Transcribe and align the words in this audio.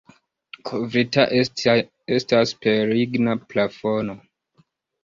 Kovrita 0.69 1.25
estas 2.17 2.55
per 2.65 2.83
ligna 2.97 3.39
plafono. 3.53 4.19